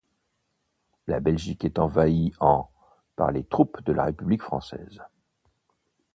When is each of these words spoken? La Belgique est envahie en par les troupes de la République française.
La 1.05 1.19
Belgique 1.19 1.63
est 1.63 1.77
envahie 1.77 2.33
en 2.39 2.71
par 3.15 3.31
les 3.31 3.43
troupes 3.43 3.83
de 3.83 3.93
la 3.93 4.05
République 4.05 4.41
française. 4.41 4.99